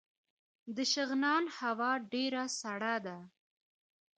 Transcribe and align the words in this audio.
د 0.75 0.77
شغنان 0.93 1.43
هوا 1.59 1.91
ډیره 2.11 2.43
سړه 2.59 2.95
ده 3.05 3.17